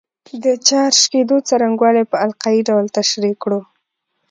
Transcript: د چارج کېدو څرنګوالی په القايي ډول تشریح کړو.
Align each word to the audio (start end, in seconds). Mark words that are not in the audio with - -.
د 0.43 0.45
چارج 0.67 0.97
کېدو 1.13 1.35
څرنګوالی 1.47 2.03
په 2.11 2.17
القايي 2.25 2.61
ډول 2.69 2.85
تشریح 2.97 3.33
کړو. 3.43 3.59